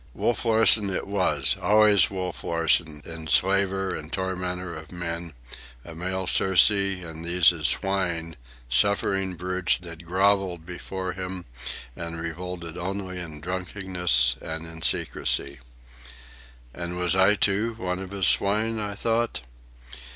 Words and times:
Wolf 0.15 0.45
Larsen 0.45 0.89
it 0.89 1.05
was, 1.05 1.55
always 1.61 2.09
Wolf 2.09 2.43
Larsen, 2.43 3.03
enslaver 3.05 3.93
and 3.95 4.11
tormentor 4.11 4.73
of 4.75 4.91
men, 4.91 5.35
a 5.85 5.93
male 5.93 6.25
Circe 6.25 6.71
and 6.71 7.23
these 7.23 7.49
his 7.49 7.67
swine, 7.67 8.35
suffering 8.67 9.35
brutes 9.35 9.77
that 9.77 10.03
grovelled 10.03 10.65
before 10.65 11.13
him 11.13 11.45
and 11.95 12.19
revolted 12.19 12.79
only 12.79 13.19
in 13.19 13.41
drunkenness 13.41 14.37
and 14.41 14.65
in 14.65 14.81
secrecy. 14.81 15.59
And 16.73 16.97
was 16.97 17.15
I, 17.15 17.35
too, 17.35 17.75
one 17.75 17.99
of 17.99 18.09
his 18.09 18.25
swine? 18.25 18.79
I 18.79 18.95
thought. 18.95 19.41